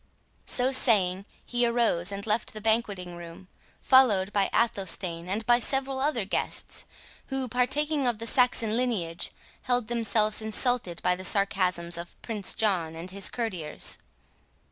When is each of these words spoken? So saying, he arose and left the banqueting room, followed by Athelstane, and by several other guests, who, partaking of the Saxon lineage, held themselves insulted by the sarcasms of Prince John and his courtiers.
So 0.47 0.71
saying, 0.71 1.25
he 1.45 1.63
arose 1.63 2.11
and 2.11 2.25
left 2.25 2.53
the 2.55 2.59
banqueting 2.59 3.15
room, 3.15 3.49
followed 3.83 4.33
by 4.33 4.49
Athelstane, 4.51 5.27
and 5.29 5.45
by 5.45 5.59
several 5.59 5.99
other 5.99 6.25
guests, 6.25 6.85
who, 7.27 7.47
partaking 7.47 8.07
of 8.07 8.17
the 8.17 8.25
Saxon 8.25 8.75
lineage, 8.75 9.29
held 9.61 9.89
themselves 9.89 10.41
insulted 10.41 11.03
by 11.03 11.15
the 11.15 11.23
sarcasms 11.23 11.99
of 11.99 12.19
Prince 12.23 12.55
John 12.55 12.95
and 12.95 13.11
his 13.11 13.29
courtiers. 13.29 13.99